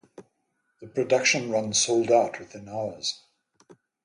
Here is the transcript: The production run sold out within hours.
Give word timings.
The 0.81 0.87
production 0.87 1.51
run 1.51 1.73
sold 1.75 2.11
out 2.11 2.39
within 2.39 2.67
hours. 2.67 3.21